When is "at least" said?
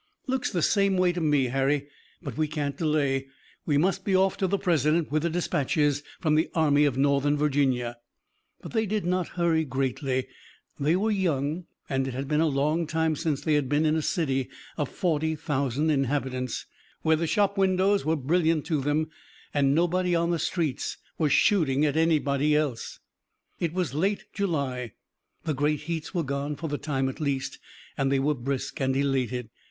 27.07-27.59